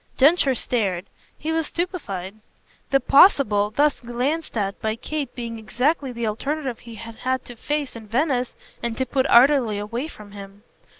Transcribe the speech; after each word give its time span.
Densher 0.17 0.55
stared 0.55 1.05
he 1.37 1.51
was 1.51 1.67
stupefied; 1.67 2.37
the 2.89 2.99
"possible" 2.99 3.69
thus 3.69 3.99
glanced 3.99 4.57
at 4.57 4.81
by 4.81 4.95
Kate 4.95 5.35
being 5.35 5.59
exactly 5.59 6.11
the 6.11 6.25
alternative 6.25 6.79
he 6.79 6.95
had 6.95 7.17
had 7.17 7.45
to 7.45 7.55
face 7.55 7.95
in 7.95 8.07
Venice 8.07 8.55
and 8.81 8.97
to 8.97 9.05
put 9.05 9.27
utterly 9.29 9.77
away 9.77 10.07
from 10.07 10.31
him. 10.31 10.63